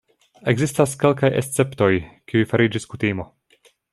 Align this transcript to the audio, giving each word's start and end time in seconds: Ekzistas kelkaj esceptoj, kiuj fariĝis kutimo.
Ekzistas 0.53 0.95
kelkaj 1.03 1.29
esceptoj, 1.41 1.91
kiuj 2.31 2.49
fariĝis 2.53 2.91
kutimo. 2.95 3.29